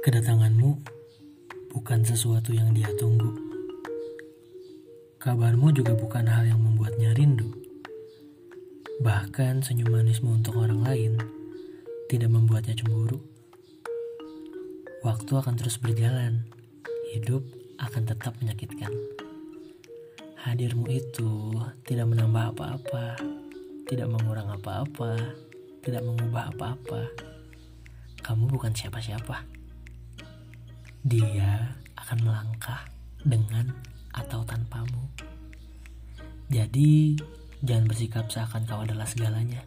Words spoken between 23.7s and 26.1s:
tidak mengurang apa-apa, tidak